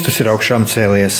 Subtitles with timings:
[0.06, 1.16] Kristus ir augšām cēlies.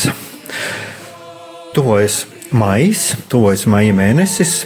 [1.74, 2.20] Tuvojas
[2.54, 4.60] maijs, tuvojas maija mēnesis,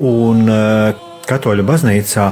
[0.00, 2.24] un eh, Katoļu baznīcā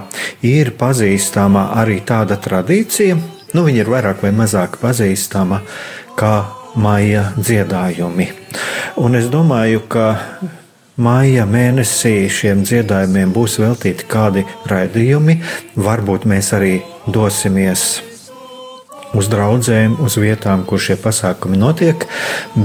[0.49, 3.19] ir pazīstama arī tāda tradīcija,
[3.53, 5.61] nu, viņa ir vairāk vai mazāk pazīstama
[6.17, 6.33] kā
[6.81, 8.31] maija dziedājumi.
[9.05, 10.09] Un es domāju, ka
[10.97, 15.43] Māja mēnesī šiem dziedājumiem būs veltīti kādi raidījumi.
[15.77, 17.91] Varbūt mēs arī dosimies
[19.17, 22.07] uz draugiem, uz vietām, kur šie pasākumi notiek.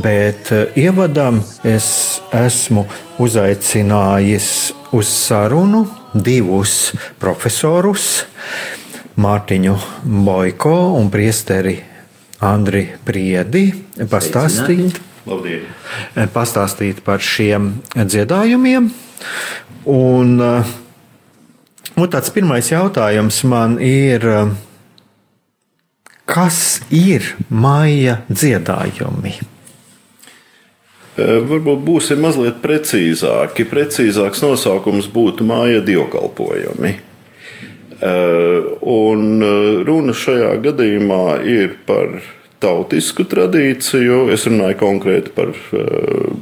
[0.04, 2.86] Bet eh, ievadam es esmu
[3.22, 4.50] uzaicinājis
[4.96, 6.92] uz sarunu divus
[7.22, 8.26] profesorus,
[9.22, 9.74] Mārtiņu
[10.26, 11.76] Boiko un Priesteri
[12.42, 13.68] Andri Priedi,
[14.10, 14.98] pastāstīt,
[16.34, 18.88] pastāstīt par šiem dziedājumiem.
[19.92, 20.64] Un, eh,
[21.98, 24.50] un tāds pirmais jautājums man ir, eh,
[26.26, 29.40] kas ir maija dziedājumi?
[31.20, 33.68] Eh, Varbūt būsim mazliet precīzāki.
[33.68, 36.94] Precīzāks nosaukums būtu māja dievkalpojumi.
[38.02, 42.22] Eh, Un eh, runa šajā gadījumā ir par
[42.62, 44.32] tautisku tradīciju.
[44.34, 45.52] Es runāju konkrēti par,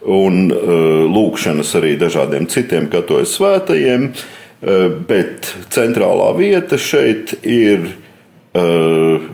[0.05, 9.27] un uh, lūkšanas arī dažādiem citiem katoļu svētajiem, uh, bet centrālā vieta šeit ir uh,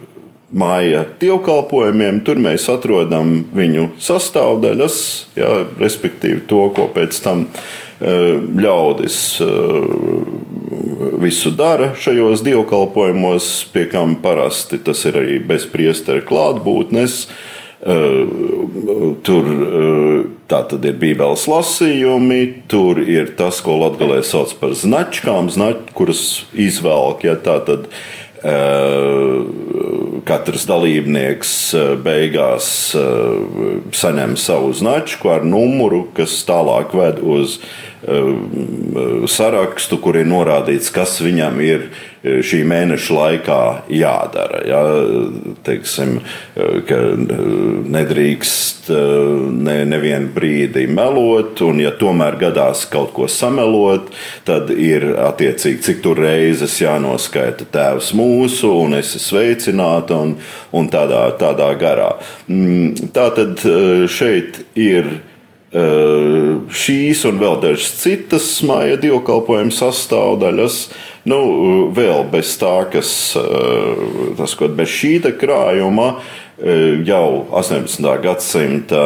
[0.54, 2.22] māja dievkalpojumiem.
[2.26, 5.00] Tur mēs atrodam viņu sastāvdaļas,
[5.40, 7.48] ja, respektīvi to, ko pēc tam
[8.04, 9.18] ļaudis
[11.24, 17.28] visu dara šajos dievkalpojumos, pie kam parasti tas ir arī bez priestera klātbūtnes.
[17.84, 19.48] Tur
[20.48, 22.42] tā tad ir bībeles lasījumi,
[22.72, 26.22] tur ir tas, ko latgalē sauc par značkām, znač, kuras
[26.56, 27.90] izvelk, ja tā tad
[30.28, 31.54] katrs dalībnieks
[32.04, 32.68] beigās
[33.96, 37.60] saņem savu značku ar numuru, kas tālāk ved uz
[39.32, 41.88] sarakstu, kur ir norādīts, kas viņam ir
[42.24, 43.62] šī mēneša laikā
[43.92, 44.62] jādara.
[44.68, 44.82] Ja,
[45.68, 46.22] teiksim,
[46.88, 47.00] ka
[47.96, 54.12] nedrīkst ne, nevienu brīdi melot, un ja tomēr gadās kaut ko samelot,
[54.48, 60.38] tad ir attiecīgi, cik tur reizes jānoskaita tēvs mūsu, un es esmu sveicināta, un,
[60.76, 62.14] un tādā, tādā garā.
[63.16, 63.64] Tā tad
[64.12, 65.16] šeit ir
[65.74, 70.78] šīs un vēl dažas citas māja dievkalpojuma sastāvdaļas.
[71.30, 71.40] Nu,
[71.96, 73.34] vēl bez tā, kas
[74.38, 76.10] tas, ko bez šī krājuma
[77.08, 78.06] jau 18.
[78.22, 79.04] gadsimta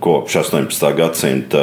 [0.00, 0.96] kopš 18.
[0.96, 1.58] gadsimta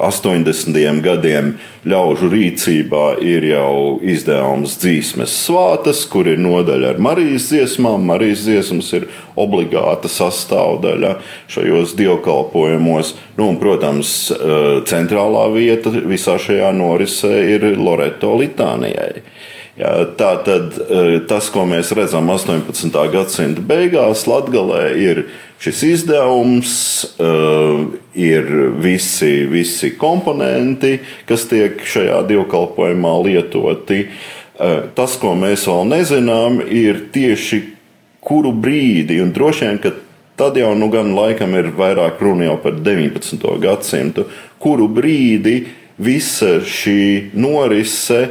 [0.00, 0.76] 80.
[0.76, 1.52] Eh, gadiem
[1.86, 8.08] ļaužu rīcībā ir jau izdevums dzīsmes svātas, kur ir nodaļa ar Marijas dziesmām.
[8.10, 9.06] Marijas dziesmas ir
[9.38, 11.16] obligāta sastāvdaļa
[11.54, 13.14] šajos dievkalpojumos.
[13.38, 19.22] Nu, un, protams, eh, centrālā vieta visā šajā norisē ir Loreto litānijai.
[19.76, 20.72] Jā, tā tad
[21.28, 23.10] tas, ko mēs redzam 18.
[23.12, 25.26] gadsimta beigās, Latvijā, ir
[25.62, 26.72] šis izdevums,
[27.18, 28.50] uh, ir
[28.82, 30.98] visi, visi komponenti,
[31.28, 34.06] kas tiek šajā dievkalpojumā lietoti.
[34.56, 37.62] Uh, tas, ko mēs vēl nezinām, ir tieši
[38.26, 39.92] kuru brīdi, un droši vien, ka
[40.36, 43.46] tad jau nu gan laikam ir vairāk runa jau par 19.
[43.62, 44.26] gadsimtu,
[44.58, 45.60] kuru brīdi
[45.96, 48.26] visa šī norise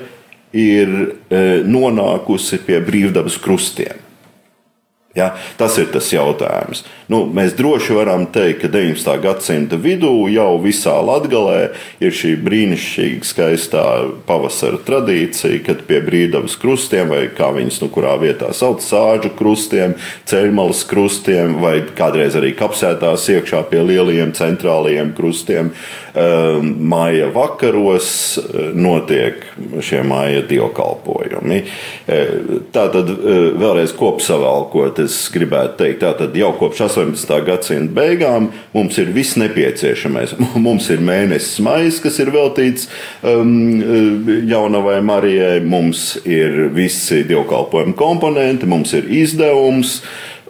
[0.55, 0.91] ir
[1.29, 4.04] e, nonākusi pie brīvdabas krustiem.
[5.15, 6.81] Ja, tas ir tas jautājums.
[7.07, 9.13] Nu, mēs droši varam teikt, ka 19.
[9.23, 11.69] gadsimta vidū jau visā Latvijā
[12.03, 13.85] ir šī brīnišķīga, skaistā
[14.27, 19.95] pavasara tradīcija, kad pie brīvdabas krustiem, vai kā viņas nu kurā vietā sauc, sāģu krustiem,
[20.27, 28.11] ceļmalas krustiem, vai kādreiz arī kapsētās iekšā pie lielajiem centrālajiem krustiem, um, māja vakaros
[28.41, 29.47] uh, notiek
[29.79, 31.63] šie māja dievkalpojumi.
[31.63, 37.35] Uh, tā tad uh, vēlreiz kopsavalkot es gribētu teikt, tātad jau kopš 18.
[37.47, 40.35] gadsimta beigām mums ir viss nepieciešamais.
[40.65, 42.89] Mums ir mēnesis maijs, kas ir veltīts
[43.23, 43.81] um,
[44.49, 49.99] jaunavai Marijai, mums ir visi dievkalpojuma komponenti, mums ir izdevums.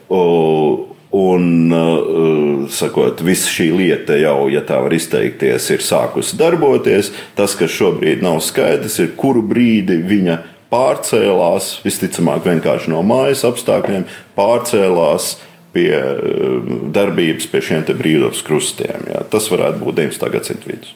[0.06, 7.14] Uh, Un, uh, sakot, visa šī lieta jau, ja tā var izteikties, ir sākusi darboties.
[7.38, 10.36] Tas, kas šobrīd nav skaidrs, ir kuru brīdi viņa
[10.74, 14.08] pārcēlās, visticamāk, vienkārši no mājas apstākļiem,
[14.38, 15.36] pārcēlās
[15.76, 19.10] pie eh, darbības pie šiem brīvdabas krustiem.
[19.12, 19.26] Jā.
[19.32, 20.32] Tas varētu būt 19.
[20.34, 20.96] gadsimta vidus.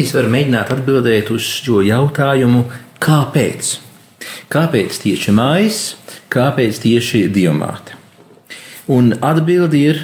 [0.00, 2.64] Es varu mēģināt atbildēt uz šo jautājumu,
[3.02, 3.76] kāpēc?
[4.52, 5.80] Kāpēc tieši mājas,
[6.32, 7.96] kāpēc tieši diamāte?
[8.90, 10.00] Un atbildi ir,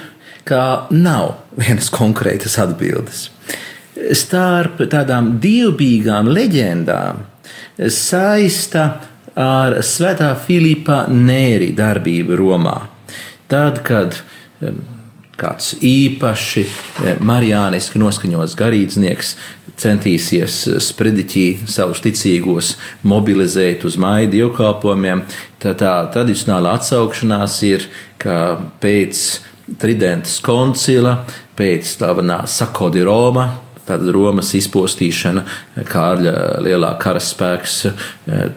[0.47, 3.27] ka nav vienas konkrētas atbildes.
[4.15, 7.25] Starp tādām dievbijīgām leģendām
[7.93, 8.87] saista
[9.37, 12.77] ar Svētā Filipa Nēri darbību Romā.
[13.51, 14.17] Tad, kad
[15.37, 16.65] kāds īpaši
[17.25, 19.35] marijāniski noskaņots garīdznieks
[19.77, 22.73] centīsies sprediķī savus ticīgos
[23.05, 25.27] mobilizēt uz maiju dievkalpojumiem,
[25.61, 27.85] tad tā tradicionāla atsaukšanās ir,
[28.23, 29.27] ka pēc
[29.67, 31.25] Tridentas koncila,
[31.59, 33.49] pēc slavenā Sakodi Roma,
[33.87, 35.45] Tāda Romas izpostīšana,
[35.87, 37.77] Kārļa lielā karaspēks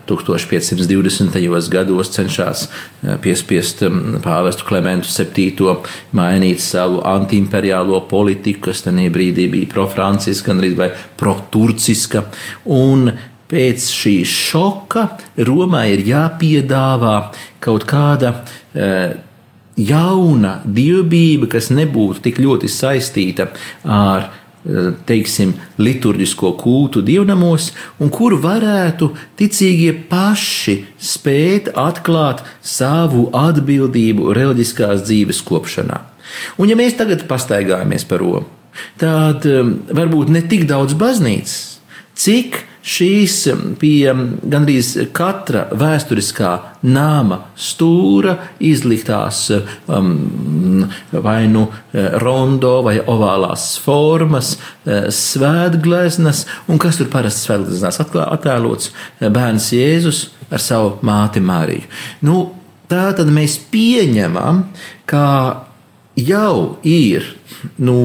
[0.10, 1.38] 1520.
[1.38, 5.76] Eh, gados cenšas eh, piespiest mm, pāvestu Klementu VII.
[6.18, 12.26] mainīt savu antiimperiālo politiku, kas tajā brīdī bija pro-franciska, gan arī pro-turciska.
[12.66, 13.12] Un
[13.50, 15.08] pēc šī šoka
[15.46, 17.16] Romai ir jāpiedāvā
[17.62, 18.34] kaut kāda
[18.74, 19.14] eh,
[19.80, 23.50] jauna dievbijība, kas nebūtu tik ļoti saistīta
[23.86, 24.30] ar
[25.10, 35.42] teiksim, liturģisko kultu dievnamos, un kur varētu ticīgie paši spēt atklāt savu atbildību reliģiskās dzīves
[35.48, 36.02] kopšanā.
[36.62, 38.46] Un ja mēs tagad pastaigājamies par Romu,
[39.02, 41.80] tad um, varbūt ne tik daudz baznīcas,
[42.20, 43.36] cik šīs
[43.80, 44.14] pie
[44.50, 46.52] gandrīz katra vēsturiskā
[46.90, 51.68] nama stūra izliktās um, vai nu
[52.24, 54.56] rondo vai ovālās formas,
[54.86, 61.90] svētgleznas, un kas tur parasti svētgleznās attēlots bērns Jēzus ar savu māti Mariju.
[62.26, 62.42] Nu,
[62.90, 64.64] tā tad mēs pieņemam,
[65.10, 65.26] ka
[66.18, 67.28] jau ir
[67.78, 68.02] no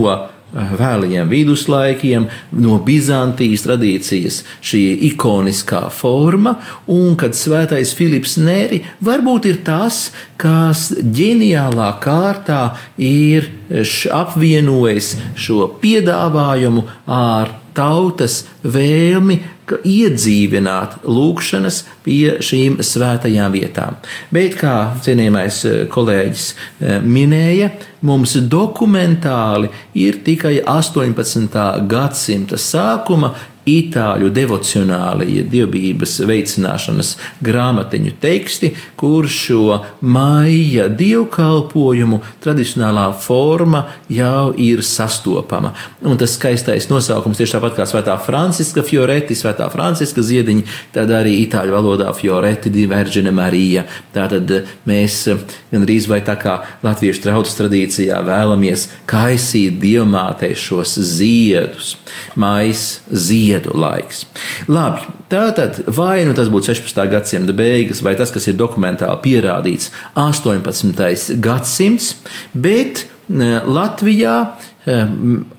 [0.55, 2.29] vēlajiem viduslaikiem,
[2.63, 6.57] no Bizantijas tradīcijas šī ikoniskā forma,
[6.91, 10.09] un kad svētais Filips Nēri varbūt ir tas,
[10.41, 12.63] kas ģeniālā kārtā
[13.01, 13.51] ir
[14.15, 19.41] apvienojis šo piedāvājumu ar tautas vēlmi
[19.73, 23.97] iedzīvināt lūkšanas pie šīm svētajām vietām.
[24.35, 27.71] Bet, kā cienījamais eh, kolēģis eh, minēja,
[28.05, 31.59] mums dokumentāli ir tikai 18.
[31.89, 33.33] gadsimta sākuma
[33.69, 45.73] itāļu devocionālie dievbijības veicināšanas grāmatiņu teksti, kur šo maija dievkalpojumu tradicionālā forma jau ir sastopama.
[46.05, 51.39] Un tas skaistais nosaukums tieši tāpat kā Svētā Franciska Fioretti, Svētā Franciska ziediņa, tad arī
[51.47, 53.87] itāļu valodā Fioretti di Vergine Marija.
[54.15, 54.53] Tātad
[54.89, 55.23] mēs
[55.73, 61.95] gandrīz vai tā kā latviešu trautas tradīcijā vēlamies kaisīt dievmātei šos ziedus,
[62.37, 64.25] mais ziedus ziedu laiks.
[64.69, 67.03] Labi, tātad vai nu tas būtu 16.
[67.13, 71.41] gadsimta beigas, vai tas, kas ir dokumentāli pierādīts 18.
[71.43, 72.15] gadsimts,
[72.53, 74.99] bet e, Latvijā e,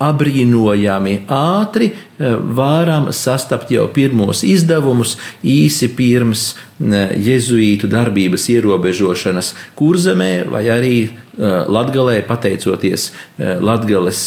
[0.05, 10.65] abrīnojami ātri e, varam sastapt jau pirmos izdevumus īsi pirms jezuītu darbības ierobežošanas kurzemē vai
[10.73, 10.97] arī
[11.35, 13.09] Latgalē pateicoties
[13.39, 14.19] Latgales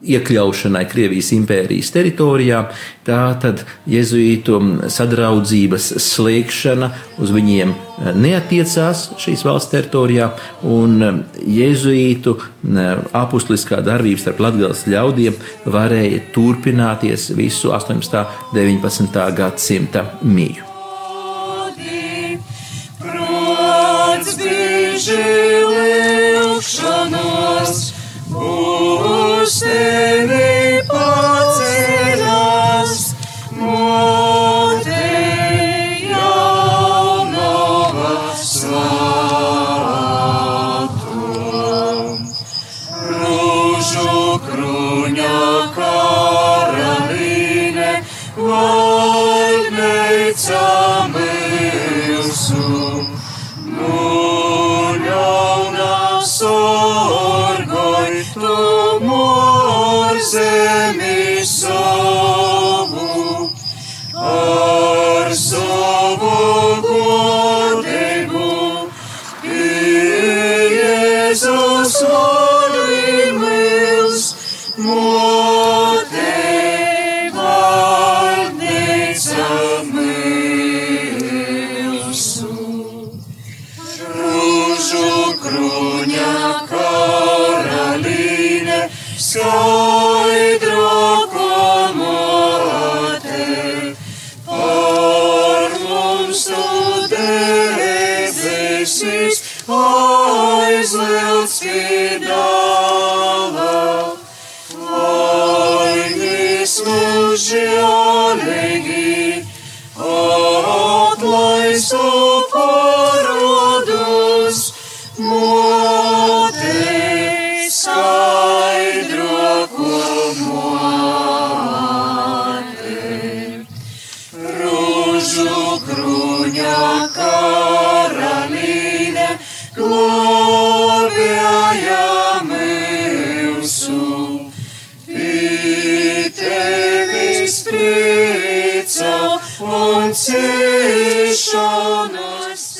[0.00, 2.62] iekļaušanai Krievijas impērijas teritorijā,
[3.04, 4.58] tā tad jezuītu
[4.92, 10.30] sadraudzības slēgšana uz viņiem eh, neatiecās šīs valsts teritorijā,
[10.64, 11.20] un eh,
[11.60, 15.36] jezuītu eh, apustuliskā darbība starp latgales ļaudiem
[15.68, 18.24] varēja turpināties visu 18.
[18.24, 19.22] un 19.
[19.36, 20.66] gadsimta mīju.
[23.00, 25.20] Prots bieži
[25.70, 27.29] lūkšanos,
[29.50, 29.62] uz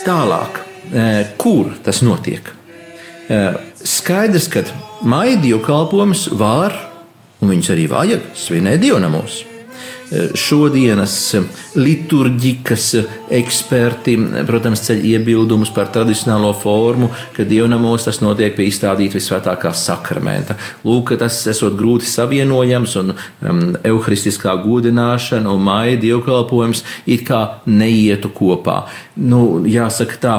[0.00, 0.60] Tālāk,
[0.94, 2.40] eh, kur tas notiek?
[3.28, 3.54] Eh,
[3.84, 4.62] Skaidrs, ka
[5.04, 6.72] maidīju kalpojumus var,
[7.40, 9.44] un viņus arī vajag, svinēt dievnamos.
[10.34, 11.14] Šodienas
[11.78, 12.86] liturģikas
[13.30, 14.16] eksperti,
[14.48, 20.56] protams, ceļ iebildumus par tradicionālo formu, ka dievnamos tas notiek pie izstādīta visvētākā sakramenta.
[20.82, 28.32] Lūk, tas esot grūti savienojams, un um, evaharistiskā godināšana un maija dievkalpojums it kā neietu
[28.34, 28.80] kopā.
[29.20, 30.36] Nu, jāsaka tā,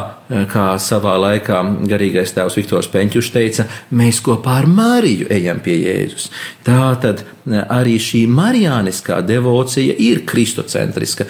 [0.51, 6.29] kā savā laikā garīgais tēvs Viktors Peņķušs teica, mēs kopā ar Mariju ejam pie Jēzus.
[6.65, 9.60] Tā tad arī šī marijāniskā devocija
[9.91, 11.27] ir kristocentriska.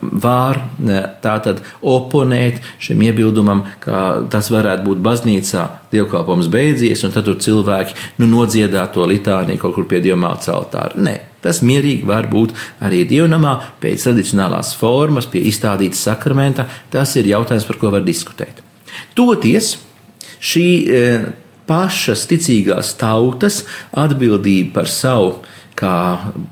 [0.00, 0.60] Var
[1.22, 7.38] tā tad oponēt šim iebildumam, ka tas varētu būt baznīcā dievkalpojums beidzies, un tad tur
[7.40, 10.98] cilvēki nu, nodziedā to litāniju kaut kur pie dievmātes altāra.
[11.00, 16.68] Nē, tas mierīgi var būt arī dievnamā pēc tradicionālās formas, pie izstādītas sakramenta.
[16.92, 18.62] Tas ir jautājums, par ko var diskutēt.
[19.16, 19.76] Toties
[20.38, 21.04] šī e,
[21.68, 23.62] pašas ticīgās tautas
[23.96, 25.38] atbildība par savu,
[25.78, 25.94] kā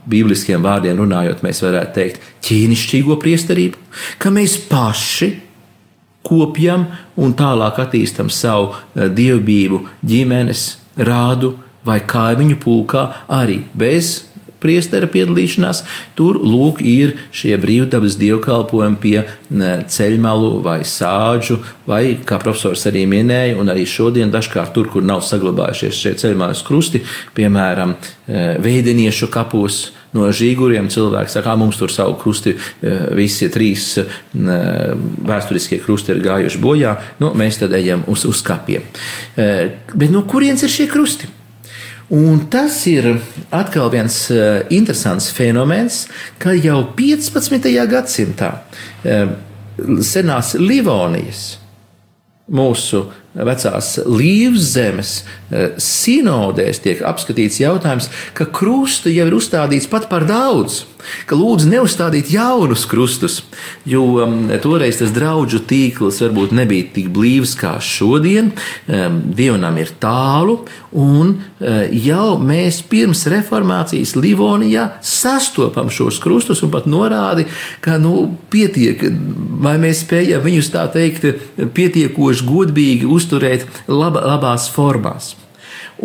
[0.09, 3.83] bībliskiem vārdiem runājot, mēs varētu teikt, ķīnišķīgo priesterību,
[4.23, 5.33] ka mēs paši
[6.27, 6.87] kopjam
[7.23, 10.67] un tālāk attīstam savu eh, dievbijību ģimenes,
[10.97, 11.55] rādu
[11.87, 14.17] vai kaimiņu pulkā arī bez
[14.63, 15.83] priestera piedalīšanās.
[16.19, 19.17] Tur lūk, ir šie brīvdabas dievkalpojumi pie
[19.97, 21.59] ceļmalu vai sāģu,
[21.89, 26.65] vai, kā profesors arī minēja, un arī šodien dažkārt tur, kur nav saglabājušies šie ceļmalas
[26.67, 27.03] krusti,
[27.37, 27.97] piemēram,
[28.29, 29.87] eh, veidiniešu kapos
[30.17, 36.15] no žīguriem cilvēki saka, ka mums tur savu krusti, e, visi trīs e, vēsturiskie krusti
[36.15, 38.87] ir gājuši bojā, nu, mēs tad ejam uz, uz kapiem.
[39.37, 39.49] E,
[39.95, 41.31] bet no kurienes ir šie krusti?
[42.15, 43.17] Un tas ir
[43.51, 44.17] atkal viens
[44.71, 46.05] interesants fenomens,
[46.39, 47.67] ka jau 15.
[47.91, 48.53] gadsimtā
[50.07, 51.57] senās Livonijas
[52.47, 53.03] mūsu
[53.35, 55.13] vecās līvas zemes
[55.51, 60.85] eh, sinodēs tiek apskatīts jautājums, ka krustu jau ir uzstādīts pat par daudz,
[61.27, 63.41] ka lūdzu neuzstādīt jaunus krustus,
[63.89, 69.93] jo um, toreiz tas draugu tīkls varbūt nebija tik blīvs kā šodien, um, dievnam ir
[70.03, 70.59] tālu,
[70.97, 77.47] un uh, jau mēs pirms reformācijas Livonijā sastopam šos krustus un pat norādi,
[77.85, 79.03] ka nu, pietiek,
[79.63, 81.27] vai mēs spējam viņus tā teikt
[81.77, 85.35] pietiekoši godīgi uzturēt laba, labās formās.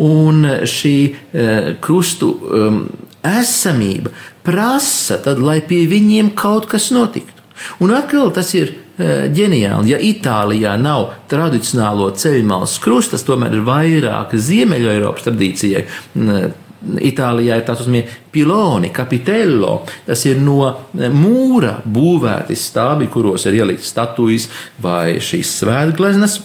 [0.00, 2.84] Un šī uh, krustu um,
[3.22, 4.10] esamība
[4.46, 7.42] prasa, tad, lai pie viņiem kaut kas notiktu.
[7.84, 9.92] Un atkal tas ir uh, ģeniāli.
[9.92, 15.86] Ja Itālijā nav tradicionālo ceļmalas krusta, tas tomēr ir vairāk Ziemeļo Eiropas tradīcijai.
[16.18, 16.50] Uh,
[16.82, 19.82] Itālijā ir tāds uzmanības piloni, kapitello.
[20.06, 20.72] Tas ir no
[21.14, 24.48] mūra būvēti stābi, kuros ir ielikts statujas
[24.82, 26.40] vai šīs svētgleznas.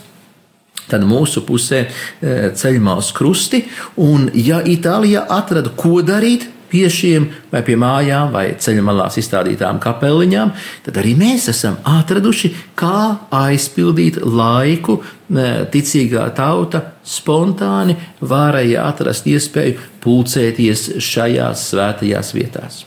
[0.87, 1.81] Tad mūsu pusē
[2.21, 3.63] ceļmās krusti,
[3.99, 9.79] un ja Itālijā atrada, ko darīt pie šiem, vai pie mājām, vai ceļa malās izstādītām
[9.83, 10.53] kapeliņām,
[10.87, 15.01] tad arī mēs esam atraduši, kā aizpildīt laiku.
[15.27, 22.85] Ticīgā tauta spontāni varēja atrast iespēju pulcēties šajās svētajās vietās.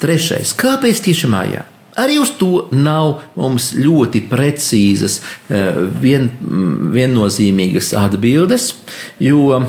[0.00, 1.66] Trešais, kāpēc tieši mājā?
[2.00, 5.20] Arī uz to nav mums ļoti precīzas,
[5.50, 6.30] eh, vien,
[6.94, 8.74] viennozīmīgas atbildes,
[9.18, 9.60] jo,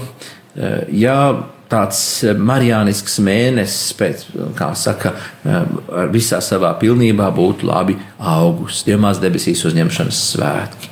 [0.55, 1.99] eh, ja tāds
[2.37, 4.23] marijānisks mēnesis, pēc,
[4.57, 5.13] kā saka,
[5.45, 5.75] eh,
[6.13, 10.89] visā savā pilnībā būtu labi augusts, dievmās debesīs uzņemšanas svētki.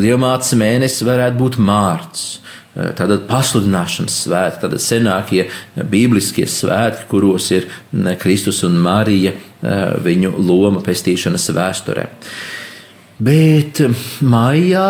[0.00, 2.40] Dievmāts mēnesis varētu būt mārts.
[2.74, 5.44] Tātad pasludināšanas svētki, tātad senākie
[5.78, 7.68] bībliskie svētki, kuros ir
[8.18, 9.30] Kristus un Marija
[10.02, 12.08] viņu loma pestīšanas vēsturē.
[13.22, 13.78] Bet
[14.26, 14.88] maijā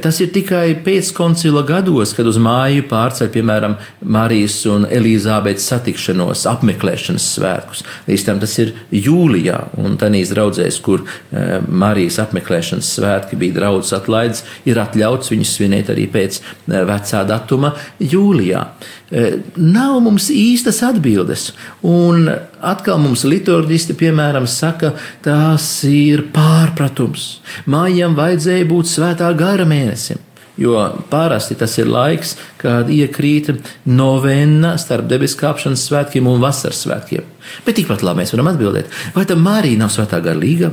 [0.00, 3.74] Tas ir tikai pēckoncila gados, kad uz māju pārceļ, piemēram,
[4.14, 7.82] Marijas un Elīzabetes satikšanos, apmeklēšanas svētkus.
[8.06, 13.98] Līdz tam tas ir jūlijā, un tanīs draudzēs, kur e, Marijas apmeklēšanas svētki bija draudzes
[13.98, 16.40] atlaides, ir atļauts viņus svinēt arī pēc
[16.72, 18.64] vecā datuma jūlijā.
[19.12, 19.22] E,
[19.60, 21.50] nav mums īstas atbildes,
[21.84, 22.30] un
[22.64, 24.94] atkal mums liturģisti, piemēram, saka,
[25.24, 27.42] tas ir pārpratums.
[27.68, 30.20] Mājām vajadzēja būt svētā gara mēnesim.
[30.56, 30.78] Jo
[31.10, 33.50] parasti tas ir laiks, kad iekrīt
[33.88, 37.28] novena starp debesu kāpšanas svētkiem un vasaras svētkiem.
[37.66, 40.72] Bet tikpat labi mēs varam atbildēt, vai tam Marija nav svētā garīga?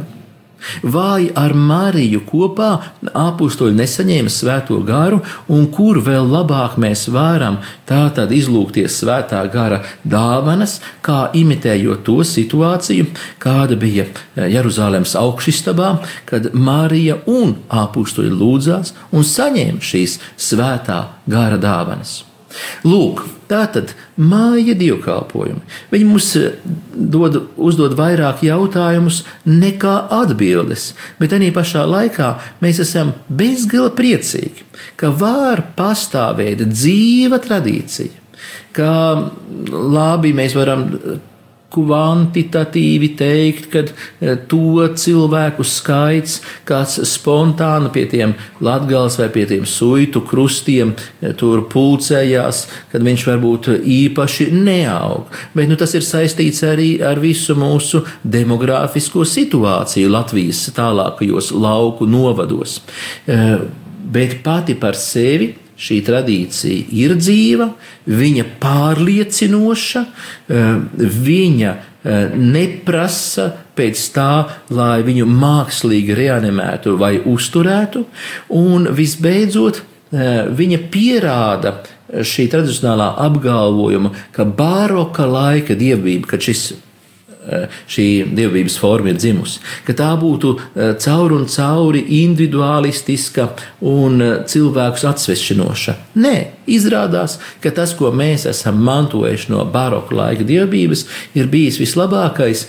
[0.84, 2.70] Vai ar Mariju kopā
[3.14, 10.80] apstuļi nesaņēma svēto garu, un kur vēl labāk mēs varam tātad izlūgties svētā gara dāvanas,
[11.06, 13.10] kā imitējot to situāciju,
[13.42, 15.96] kāda bija Jeruzalemes augšstabā,
[16.30, 20.20] kad Marija un apstuļi lūdzās un saņēma šīs
[20.50, 22.29] svētā gara dāvanas.
[22.88, 25.62] Lūk, tā tad māja dievkalpojumi.
[25.92, 26.58] Viņi mums eh,
[26.94, 32.32] dod, uzdod vairāk jautājumus nekā atbildes, bet arī pašā laikā
[32.64, 34.66] mēs esam bezgala priecīgi,
[35.00, 38.26] ka var pastāvēt dzīva tradīcija,
[38.74, 38.92] ka
[39.70, 40.88] labi mēs varam
[41.74, 48.34] kvantitatīvi teikt, ka eh, to cilvēku skaits, kāds spontāni pie tiem
[48.66, 55.30] latgals vai pie tiem suitu krustiem eh, tur pulcējās, kad viņš varbūt īpaši neaug.
[55.54, 62.80] Bet nu, tas ir saistīts arī ar visu mūsu demogrāfisko situāciju Latvijas tālākajos lauku novados.
[63.30, 63.58] Eh,
[64.10, 67.70] bet pati par sevi šī tradīcija ir dzīva,
[68.10, 70.66] viņa pārliecinoša, eh,
[71.28, 74.34] viņa eh, neprasa pēc tā,
[74.76, 78.06] lai viņu mākslīgi reanimētu vai uzturētu,
[78.60, 86.74] un visbeidzot, eh, viņa pierāda šī tradicionālā apgalvojuma, ka baroka laika dievība, ka šis
[87.90, 89.62] šī dievības forma ir dzimusi.
[89.88, 93.48] Ka tā būtu eh, caur un cauri individualistiska
[93.88, 95.96] un eh, cilvēkus atsvešinoša.
[96.20, 96.36] Nē,
[96.70, 101.06] izrādās, ka tas, ko mēs esam mantojuši no baroka laika dievības,
[101.40, 102.66] ir bijis vislabākais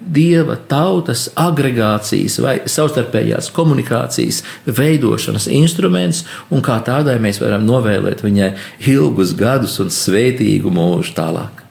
[0.00, 8.52] dieva tautas agregācijas vai savstarpējās komunikācijas veidošanas instruments, un kā tādai mēs varam novēlēt viņai
[8.90, 11.69] ilgus gadus un svētīgu mūžu tālāk.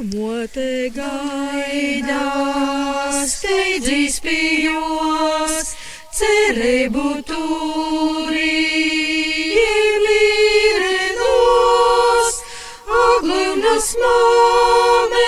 [0.00, 2.16] Mote gaidās,
[3.36, 5.76] steidzīs pījos,
[6.16, 8.56] cerību turī,
[10.06, 11.20] mīrenos,
[13.02, 15.20] aglunas māmeņa,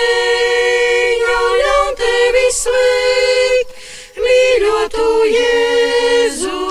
[1.61, 3.77] ļaun tevi sveikt,
[4.25, 6.65] mīļotu Jēzu,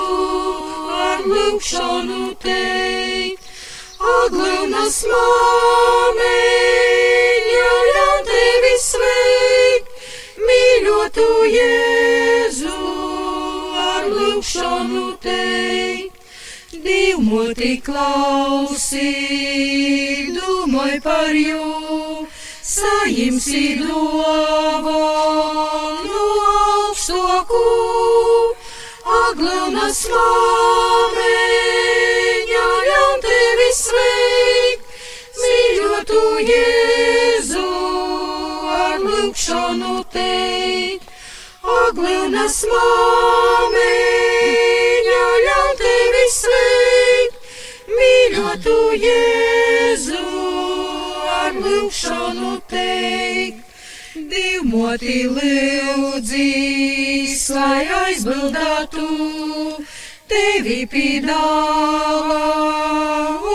[1.07, 3.47] ar lūkšanu teikt,
[4.19, 7.22] aglunas māmeņa,
[11.13, 12.77] mīļotu Jēzu,
[13.77, 16.11] ar lūkšanu teikt.
[16.83, 19.13] Divmoti klausī,
[20.35, 22.27] domāj par jū,
[22.61, 25.03] saimsi dāvanu
[26.49, 27.63] augstoku,
[29.05, 31.37] aglunas māmeņa,
[32.89, 34.83] ļaun tevi sveikt,
[35.37, 37.69] mīļotu Jēzu,
[38.81, 40.62] ar lūkšanu teikt.
[41.83, 43.81] Aglunas māmeņa,
[45.45, 47.35] ļaun tevi sveikt,
[47.97, 50.21] mīļotu Jēzu,
[51.33, 53.59] ar lūkšanu teikt.
[54.13, 56.53] Divmoti lūdzīs,
[57.57, 59.09] lai aizbildātu
[60.31, 62.47] tevi pīdāvā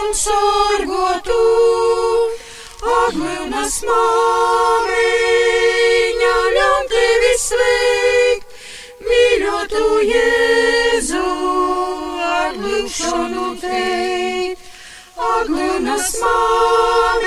[0.00, 1.40] un sorgotu.
[2.98, 4.94] Aglunas māmiņa,
[6.58, 8.07] ļaun tevi sveikt,
[9.68, 11.28] mīļotu Jēzu,
[12.24, 14.64] ar lūkšanu teikt.
[15.18, 17.26] Aglunas māmiņa,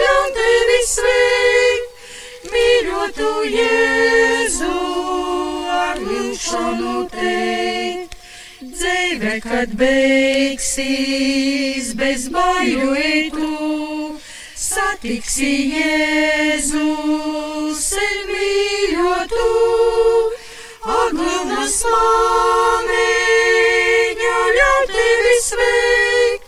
[0.00, 1.88] ļaun tevi sveikt,
[2.52, 4.76] mīļotu Jēzu,
[5.66, 8.14] ar lūkšanu teikt.
[8.62, 14.14] Dzīve, kad beigsies bez baiļu eitu,
[14.54, 16.86] satiksi Jēzu,
[17.74, 19.48] sevi mīļotu,
[20.88, 22.86] aglunas māmiņa,
[24.56, 26.46] ļauj tevi sveikt,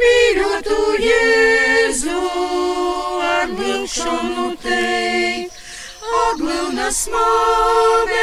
[0.00, 2.22] mīļotu Jēzu,
[3.28, 5.54] ar lūkšanu teikt.
[6.22, 8.18] Aglunas māmiņa,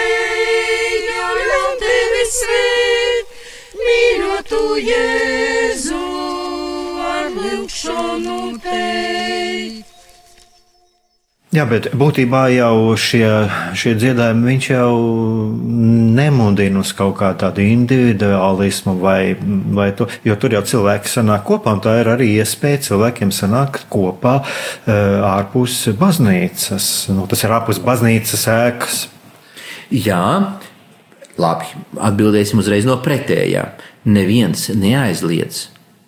[1.40, 3.40] ļauj tevi sveikt,
[3.86, 6.04] mīļotu Jēzu,
[7.14, 9.93] ar lūkšanu teikt.
[11.54, 13.28] Jā, bet būtībā jau šie,
[13.78, 14.94] šie dziedājumi viņš jau
[16.18, 19.36] nemudina uz kaut kā tādu individualismu, vai,
[19.78, 23.86] vai to, jo tur jau cilvēki sanāk kopā, un tā ir arī iespēja cilvēkiem sanākt
[23.94, 24.90] kopā uh,
[25.30, 26.90] ārpus baznīcas.
[27.14, 29.06] Nu, tas ir ārpus baznīcas ēkas.
[29.94, 30.26] Jā,
[31.38, 31.70] labi,
[32.02, 33.70] atbildēsim uzreiz no pretējā.
[34.10, 35.68] Neviens neaizliedz,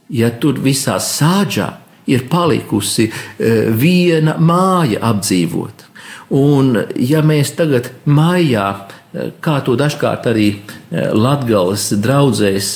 [0.09, 1.69] ja tur visā sāģā
[2.07, 5.91] ir palikusi e, viena māja apdzīvota.
[6.35, 8.67] Un, ja mēs tagad maijā,
[9.13, 12.71] e, kā to dažkārt arī e, Latvijas draugzēs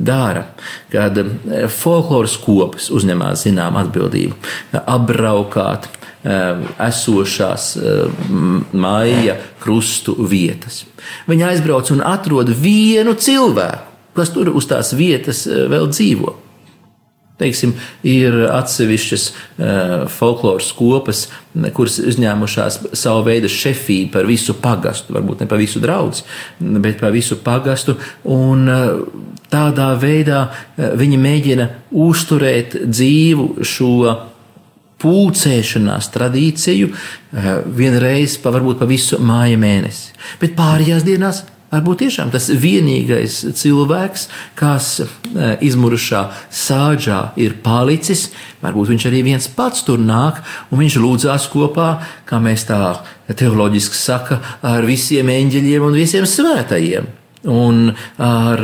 [0.00, 0.46] dara,
[0.92, 1.18] kad
[1.74, 4.36] folkloras kopas uzņemās zinām atbildību,
[4.80, 5.90] apbraukāt
[6.80, 7.66] esošās
[8.76, 10.82] maija krustu vietas.
[11.28, 16.34] Viņi aizbrauc un atrod vienu cilvēku, kas tur uz tās vietas vēl dzīvo.
[17.40, 17.74] Teiksim,
[18.06, 21.26] ir atsevišķas uh, folkloras kopas,
[21.76, 26.20] kuras uzņēmušās savu veidu šefību par visu pagastu, varbūt ne par visu draugu,
[26.60, 27.96] bet par visu pagastu.
[28.28, 31.70] Un, uh, tādā veidā uh, viņi mēģina
[32.06, 33.94] uzturēt dzīvu šo
[35.00, 36.90] pulcēšanās tradīciju
[37.76, 40.12] vienreiz pa varbūt pa visu māja mēnesi.
[40.42, 44.24] Bet pārējās dienās Varbūt tiešām tas vienīgais cilvēks,
[44.58, 44.88] kas
[45.62, 48.26] izmurušā sāģā ir palicis,
[48.58, 51.92] varbūt viņš arī viens pats tur nāk un viņš lūdzās kopā,
[52.26, 52.80] kā mēs tā
[53.30, 57.06] teoloģiski saka, ar visiem eņģeļiem un visiem svētajiem.
[57.50, 58.60] Un ar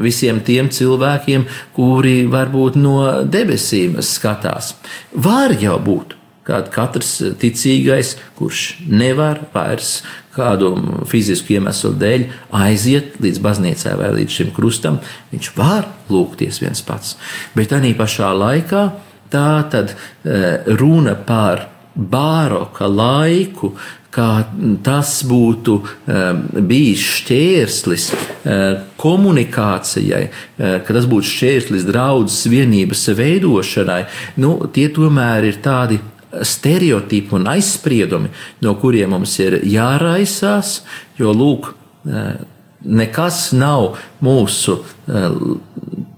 [0.00, 1.42] visiem tiem cilvēkiem,
[1.76, 4.76] kuri varbūt no debesīm skatās.
[5.12, 10.02] Var jau būt, ka katrs ticīgais, kurš nevar vairs
[10.34, 10.74] kādu
[11.08, 12.26] fizisku iemeslu dēļ
[12.64, 15.00] aiziet līdz baznīcai vai līdz šim krustam,
[15.32, 17.16] viņš var lūgties viens pats.
[17.56, 18.88] Bet arī pašā laikā
[19.32, 20.40] tā tad e,
[20.78, 23.74] runa par bāroka laiku,
[24.14, 24.44] kā
[24.86, 28.60] tas būtu um, bijis šķērslis uh,
[29.00, 30.22] komunikācijai,
[30.54, 34.04] ka tas būtu šķērslis draudzes vienības veidošanai,
[34.42, 35.98] nu, tie tomēr ir tādi
[36.42, 38.32] stereotipi un aizspriedumi,
[38.64, 40.80] no kuriem mums ir jāraisās,
[41.20, 42.24] jo lūk, e,
[42.84, 43.94] nekas nav
[44.24, 45.22] mūsu e,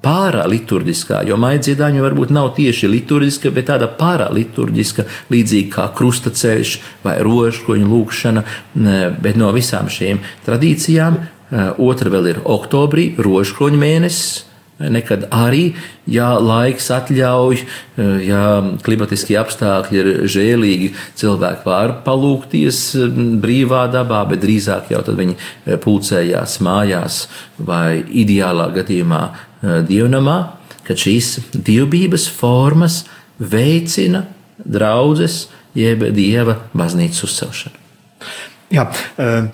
[0.06, 7.88] pāraliturģiskā, jo maidziedāņu varbūt nav tieši liturģiska, bet tāda pāraliturģiska, līdzīgi kā krustaceļš vai rožkoņu
[7.90, 8.44] lūkšana,
[9.22, 11.18] bet no visām šīm tradīcijām
[11.82, 14.44] otra vēl ir oktobrī, rožkoņu mēnesis,
[14.76, 15.70] Nekad arī,
[16.04, 17.62] ja laiks atļauj,
[18.26, 18.42] ja
[18.84, 22.80] klimatiskie apstākļi ir žēlīgi, cilvēki var palūkties
[23.40, 25.38] brīvā dabā, bet drīzāk jau tad viņi
[25.80, 27.22] pulcējās mājās
[27.56, 29.22] vai ideālā gadījumā
[29.88, 30.38] dievnamā,
[30.84, 33.06] kad šīs dievbības formas
[33.40, 34.26] veicina
[34.60, 37.86] draudzes jeb dieva baznīcas uzcelšanu.
[38.76, 39.46] Jā, uh...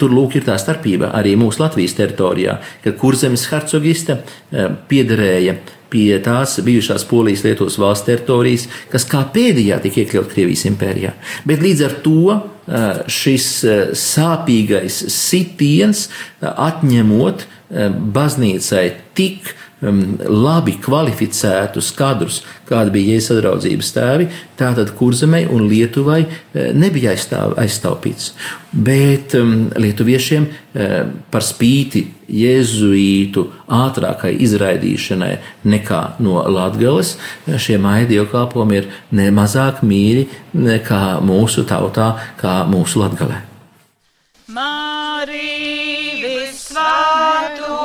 [0.00, 4.14] Tur lūk ir tā starpība arī mūsu Latvijas teritorijā, ka Kurzemes hercogiste
[4.90, 5.54] piederēja
[5.90, 11.12] pie tās bijušās Polijas Lietuvas valsts teritorijas, kas kā pēdējā tika iekļaut Krievijas impērijā.
[11.46, 12.24] Bet līdz ar to
[13.10, 13.46] šis
[13.98, 15.98] sāpīgais sitiens
[16.40, 24.26] atņemot baznīcai tik labi kvalificētus kadrus, kāda bija Jēzus sadraudzības tēvi,
[24.60, 28.34] tātad Kurzemei un Lietuvai uh, nebija aizstāv, aizstāvpīts.
[28.70, 29.32] Bet
[29.80, 30.96] lietuviešiem uh,
[31.32, 35.32] par spīti jēzuītu ātrākai izraidīšanai
[35.64, 37.16] nekā no Latgales,
[37.48, 40.28] šie maidi dievkalpojumi ir nemazāk mīļi
[40.60, 43.46] nekā mūsu tautā, kā mūsu Latgalē.
[44.50, 45.59] Marija
[46.80, 47.76] Satu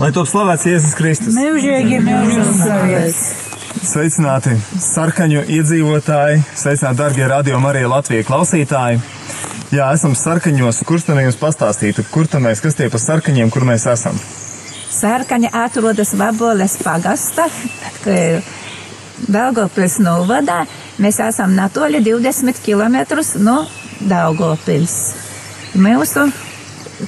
[0.00, 1.34] Lai top slavēts Jēzus Kristus.
[1.36, 3.18] Mūžīgi mūžīgi slavēts.
[3.84, 9.02] Sveicināti sarkaņu iedzīvotāji, sveicināti darbie radio Marija Latvijas klausītāji.
[9.76, 13.68] Jā, esam sarkaņos, kurš tam jums pastāstītu, kur tam mēs, kas tie pa sarkaņiem, kur
[13.68, 14.16] mēs esam?
[14.90, 17.50] Sarkaņa atrodas Vaboles pagasta,
[19.36, 20.62] Daugopils novadā.
[21.00, 23.02] Mēs esam natoļi 20 km
[23.44, 23.62] no
[24.00, 24.96] Daugopils.
[25.76, 26.30] Mūsu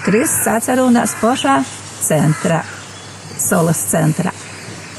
[0.04, 1.62] Kristus atcerunās pošā
[2.02, 2.60] centrā,
[3.42, 4.32] Solas centrā.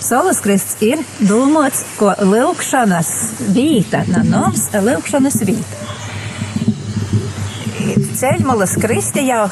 [0.04, 3.12] Solas Kristus ir domāts, ko lūkšanas
[3.56, 5.76] vieta, no noms lūkšanas vieta.
[8.20, 9.46] Ceļmulas Kristi jau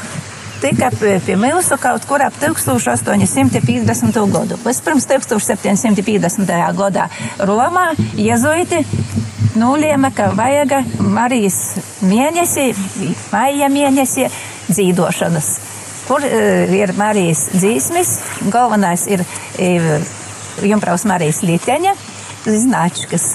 [0.61, 4.19] tika pie mūsu kaut kur ap 1850.
[4.35, 4.59] gadu.
[4.61, 6.53] Pēc pirms 1750.
[6.77, 7.07] gadā
[7.39, 7.87] Romā
[8.19, 8.83] jezuiti
[9.55, 11.59] nolēma, ka vajag Marijas
[12.05, 12.71] mēnesī,
[13.31, 14.29] maija mēnesī
[14.69, 15.70] dzīdošanas.
[16.11, 18.09] Kur uh, ir Marijas dzīsmis,
[18.51, 20.09] galvenais ir uh,
[20.67, 21.93] Jumpraus Marijas Liteņa,
[22.43, 23.29] Značkas.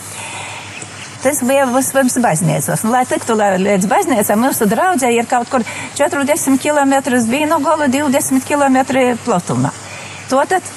[1.23, 2.83] Tas bija vispirms baznīcos.
[2.85, 5.65] Un, lai tiktu līdz baznīcām, mūsu draudzē ir kaut kur
[5.97, 6.93] 40 km
[7.31, 8.77] vīnu gola, 20 km
[9.25, 9.73] platumā.
[10.29, 10.69] Tātad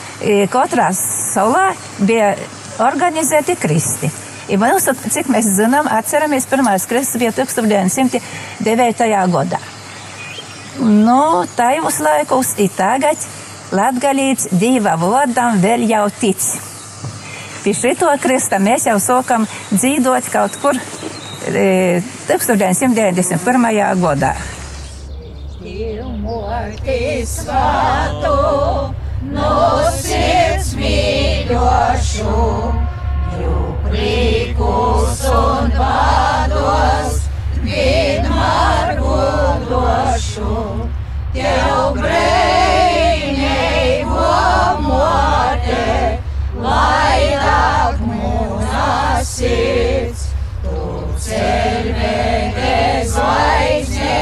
[0.54, 2.32] katrā salā bija
[2.80, 4.10] organizēti kristi.
[4.50, 9.12] I mūsu, cik mēs zinām, atceramies, pirmais kristus bija 1909.
[9.36, 9.60] gadā.
[10.80, 13.20] Nu, tajos laikos ir tagad
[13.76, 16.40] latgalīts diva vodam vēl jau tic.
[17.60, 20.80] Pie šito krista mēs jau sākam dzīvot kaut kur
[21.52, 23.68] e, 1991.
[24.00, 24.32] gadā.
[27.30, 28.36] Svātu,
[29.36, 29.56] no
[30.00, 32.38] sirds mīļošu,
[33.42, 33.58] jū
[33.90, 37.20] priekus un bādos,
[37.70, 40.54] vienmēr godošu,
[41.36, 43.44] tev brēņējo
[44.86, 45.84] mote,
[46.64, 50.24] vairāk mūnas sirds,
[50.64, 50.80] tu
[51.28, 52.74] ceļvede
[53.14, 54.22] zvaigzne,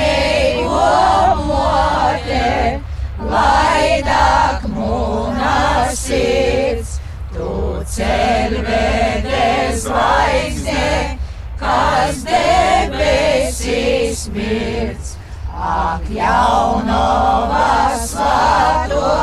[1.51, 2.47] mote,
[3.31, 6.97] vairāk mūnas sirds,
[7.33, 7.49] tu
[7.93, 9.43] ceļvede
[9.81, 11.17] zvaigzne,
[11.59, 15.15] kas debesīs mirds.
[15.57, 19.13] Ak, jaunova svāto,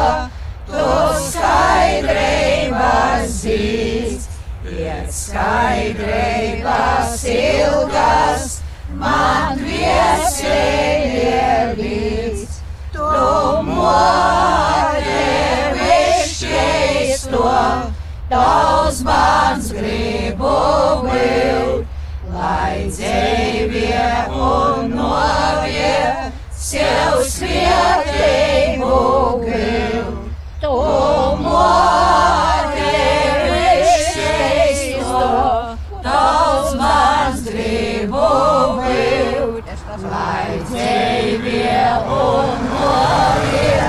[0.66, 0.88] tu
[1.28, 8.58] skaidrības zīst, iet skaidrības ilgas,
[8.98, 11.46] man viesēļie
[11.78, 12.03] līdz.
[13.84, 15.24] Mote
[15.76, 17.50] višķeisto,
[18.30, 20.54] tavs mans gribu
[21.04, 21.84] būt,
[22.32, 26.00] lai dzīvie un novie
[26.64, 29.02] sev svētību
[29.44, 30.08] gil.
[30.64, 30.74] Tu
[31.44, 32.43] mote
[41.64, 43.86] dzīvie un novie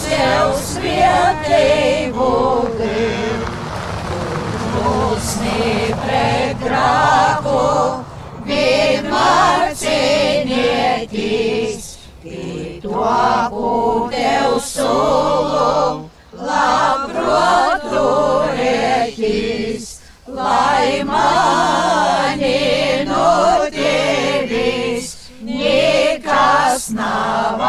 [0.00, 2.28] sev svētību
[2.78, 3.42] gil.
[4.72, 7.60] Dusmī pret grāku,
[8.48, 9.76] vienmēr
[12.82, 13.04] to,
[13.52, 19.86] ko tev sulu, labprot turēties,
[26.82, 27.60] nekas nav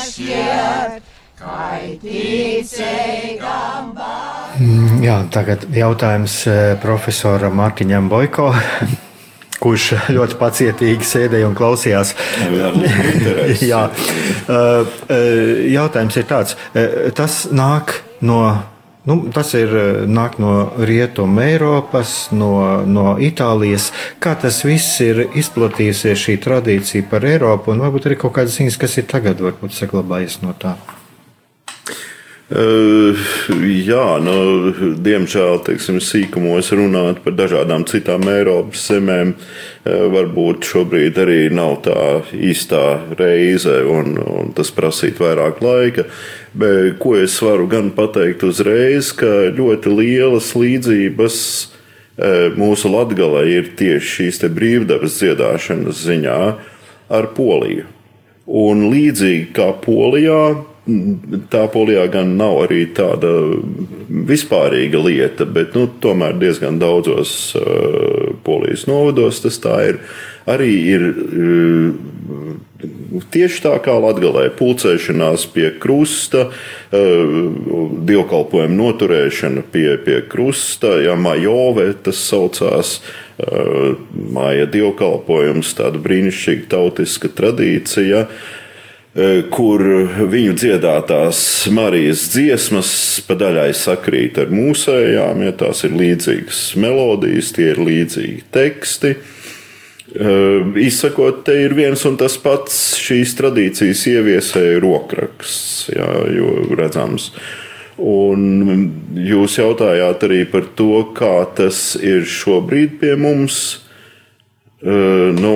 [0.00, 1.02] šķiet,
[1.38, 5.02] kai ticīgam bērnam.
[5.02, 8.52] Jā, tagad jautājums eh, profesoram Mārtiņam Boiko.
[9.62, 12.14] Kurš ļoti pacietīgi sēdēja un klausījās.
[13.62, 13.84] Jā,
[14.56, 14.96] eh,
[15.70, 18.42] jautājums ir tāds, eh, tas nāk no
[19.02, 19.72] Nu, tas ir
[20.06, 22.52] nāk no Rietumu Eiropas, no,
[22.86, 23.90] no Itālijas.
[24.22, 28.78] Kā tas viss ir izplatījusies, šī tradīcija par Eiropu, un varbūt arī kaut kādas ziņas,
[28.78, 30.76] kas ir tagad, varbūt saglabājies no tā.
[32.52, 33.16] Uh,
[33.64, 34.34] jā, nu,
[35.00, 41.96] diemžēl teiksim, sīkumos runāt par dažādām citām Eiropas zemēm uh, varbūt šobrīd arī nav tā
[42.36, 46.04] īstā reize, un, un tas prasītu vairāk laika.
[46.04, 46.12] Bet
[46.98, 54.16] ko es varu gan pateikt uzreiz, ka ļoti lielas līdzības uh, mūsu latgalē ir tieši
[54.16, 56.40] šīs brīvdabas dziedāšanas ziņā
[57.12, 57.88] ar Poliju.
[58.52, 60.62] Un līdzīgi kā Polijā,
[61.52, 63.30] tā polijā gan nav arī tāda
[64.10, 70.00] vispārīga lieta, bet nu, tomēr diezgan daudzos uh, polijas novados tas tā ir.
[70.50, 72.11] Arī ir uh,
[73.32, 76.48] tieši tā kā Latvijā pulcēšanās pie krusta,
[76.92, 83.00] dievkalpojumu noturēšana pie, pie krusta, ja majove tas saucās.
[84.32, 88.26] Māja dievkalpojums, tāda brīnišķīga tautiska tradīcija,
[89.52, 89.82] kur
[90.30, 91.40] viņu dziedātās
[91.74, 92.92] Marijas dziesmas
[93.26, 99.16] pa daļai sakrīt ar mūsējām, ja tās ir līdzīgas melodijas, tie ir līdzīgi teksti.
[100.12, 107.30] Izsakot, te ir viens un tas pats šīs tradīcijas ieviesēja rokraksts, jā, jo redzams.
[108.02, 113.62] Un jūs jautājāt arī par to, kā tas ir šobrīd pie mums.
[114.82, 115.54] Nu,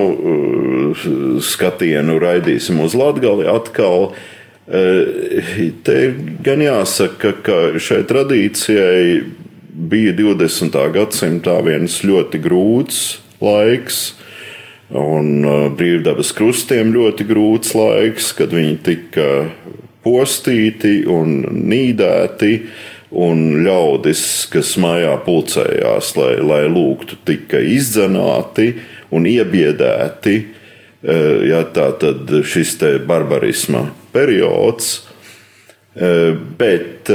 [1.43, 4.13] skatienu raidīsim uz Latgali atkal.
[4.67, 9.01] Te ir gan jāsaka, ka šai tradīcijai
[9.77, 10.77] bija 20.
[10.95, 13.01] gadsimtā viens ļoti grūts
[13.43, 14.15] laiks
[14.87, 19.25] Un uh, brīvdabas krustiem ļoti grūts laiks, kad viņi tika
[20.05, 22.51] postīti un nīdēti,
[23.19, 24.21] un ļaudis,
[24.51, 28.77] kas mājā pulcējās, lai, lai lūgtu, tika izdzenāti
[29.11, 30.37] un iebiedēti.
[31.03, 35.01] Uh, ja, tā tad šis te barbarisma periods.
[35.97, 37.09] Uh, bet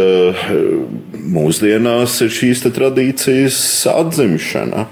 [1.33, 3.59] mūsdienās ir šīs tradīcijas
[3.93, 4.89] atzimšana.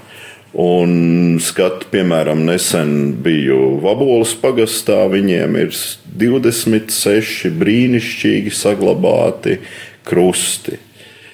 [0.51, 5.05] Un skatu, piemēram, nesen biju Vabolas pagastā.
[5.07, 5.71] Viņiem ir
[6.19, 9.61] 26 brīnišķīgi saglabāti
[10.03, 10.79] krusti.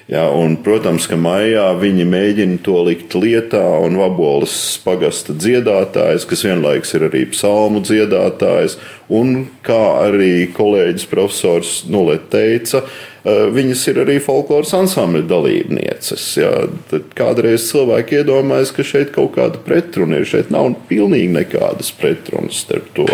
[0.07, 4.53] Ja, un, protams, ka maijā viņi mēģina to likt lietā, un Vabolas
[4.85, 8.77] pagasta dziedātājs, kas vienlaikus ir arī psalmu dziedātājs,
[9.11, 12.85] un kā arī kolēģis profesors Nulet teica,
[13.27, 16.25] viņas ir arī folkloras ansambļa dalībnieces.
[16.39, 16.51] Jā.
[16.91, 20.27] Tad kādreiz cilvēki iedomājas, ka šeit kaut kāda pretruna ir.
[20.29, 23.07] Šeit nav pilnīgi nekādas pretrunas starp to.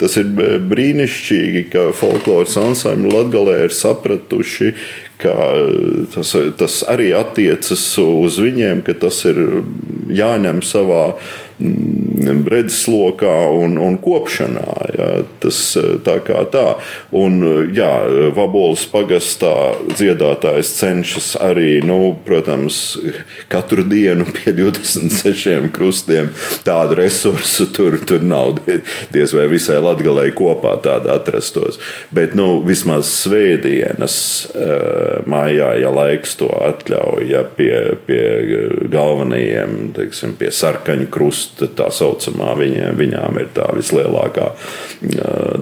[0.00, 0.30] Tas ir
[0.70, 4.72] brīnišķīgi, ka folkloras ansambļi Latgalē ir sapratuši,
[5.22, 5.34] ka
[6.14, 9.40] tas, tas arī attiecas uz viņiem, ka tas ir
[10.14, 11.04] jāņem savā
[11.58, 14.66] redzeslokā un, un kopšanā.
[14.94, 15.08] Jā,
[15.42, 15.58] tas
[16.06, 16.64] tā kā tā.
[17.14, 17.40] Un,
[17.74, 17.90] jā,
[18.34, 22.96] Vabolas pagastā dziedātājs cenšas arī, nu, protams,
[23.52, 26.32] katru dienu pie 26 krustiem
[26.66, 28.60] tādu resursu tur, tur nav.
[29.14, 31.78] Diez vai visai latgalei kopā tāda atrastos.
[32.14, 34.16] Bet, nu, vismaz svētdienas
[35.30, 37.72] mājā, ja laiks to atļauj, ja pie,
[38.06, 38.24] pie
[38.92, 41.08] galvenajiem, teiksim, pie sarkaņu
[41.44, 44.52] krusta tā saucamā, viņiem, viņām ir tā vislielākā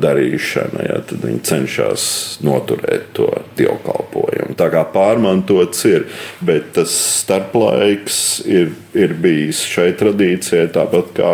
[0.00, 0.86] darīšana.
[0.86, 2.04] Ja, tad viņi cenšas
[2.42, 4.56] noturēt to dievkalpojumu.
[4.56, 6.06] Tā kā pārmantots ir,
[6.40, 11.32] bet tas starplaiks ir, ir bijis šai tradīcijai, tāpat kā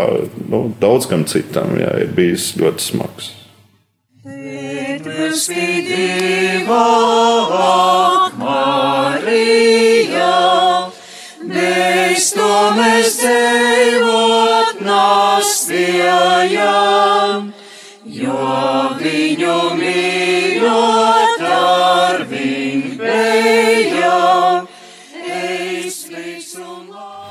[0.48, 3.34] nu, daudz kam citam, ja, ir bijis ļoti smags.
[5.38, 6.84] Spīdīvā,
[8.38, 8.67] Marija,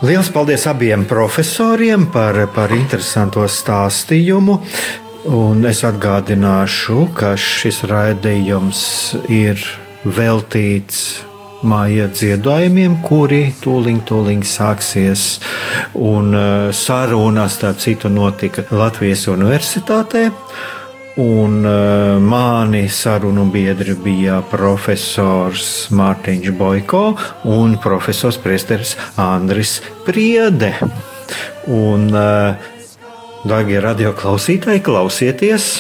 [0.08, 4.54] Liels paldies abiem profesoriem par, par interesanto stāstījumu.
[5.36, 8.86] Un es atgādināšu, ka šis raidījums
[9.28, 9.60] ir
[10.06, 11.02] veltīts
[11.68, 15.26] māja dziedājumiem, kuri tūlīt, tūlīt sāksies.
[16.00, 20.30] Un uh, saruna starp citu notika Latvijas Universitātē.
[21.18, 27.02] Un uh, mani sarunu biedri bija profesors Mārtiņš Boiko
[27.50, 30.76] un profesors Priesteris Andris Priede.
[31.74, 32.54] Un, uh,
[33.50, 35.72] darbie radioklausītāji, klausieties!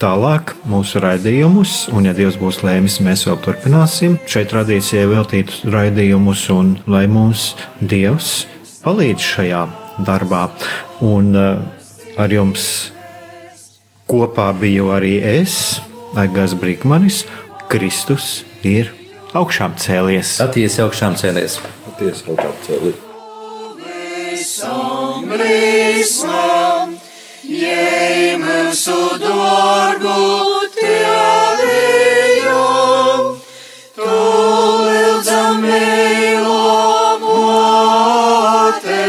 [0.00, 6.46] tālāk mūsu raidījumus, un, ja Dievs būs lēmis, mēs vēl turpināsim šeit tradīcijai veltītus raidījumus,
[6.54, 7.50] un lai mums
[7.80, 8.46] Dievs
[8.80, 9.60] palīdz šajā
[10.08, 10.46] darbā.
[11.04, 11.60] Un uh,
[12.16, 12.64] ar jums
[14.10, 15.78] kopā biju arī es,
[16.18, 17.22] Aigars Brīkmanis,
[17.70, 18.90] Kristus ir
[19.38, 20.38] augšām cēlies.
[20.42, 21.60] Patiesi augšām cēlies.
[21.86, 22.98] Patiesi augšām cēlies.
[25.40, 26.98] Visam.
[27.50, 30.18] Jej mūsu dārgu
[30.76, 31.80] tēvijam,
[33.96, 34.06] tu
[34.86, 39.06] lūdzam mīlo māte,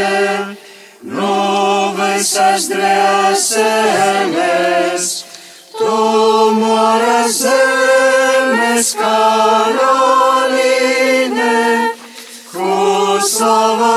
[1.06, 1.36] no
[2.00, 4.21] visas dvēseles,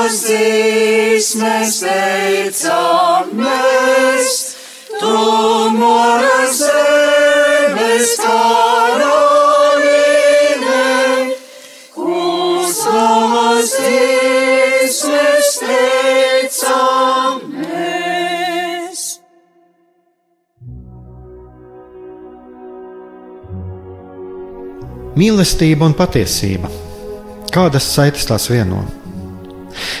[0.06, 4.34] Zīves mēs teicām, mēs
[5.00, 5.14] tu
[5.74, 9.24] mūra zemes karalīne,
[11.98, 19.00] uz tavas zīves mēs teicām, mēs.
[25.18, 26.70] Mīlestība un patiesība.
[27.50, 29.05] Kādas saitas tās vienot?